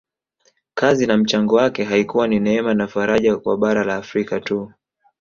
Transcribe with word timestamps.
Kazi 0.73 1.05
na 1.07 1.17
mchango 1.17 1.55
wake 1.55 1.83
haikuwa 1.83 2.27
ni 2.27 2.39
neema 2.39 2.73
na 2.73 2.87
faraja 2.87 3.37
kwa 3.37 3.57
bara 3.57 3.83
la 3.83 3.95
Afrika 3.95 4.39
tu 4.39 4.71